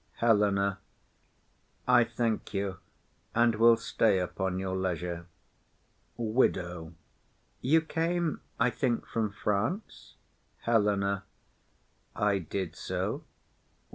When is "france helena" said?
9.31-11.23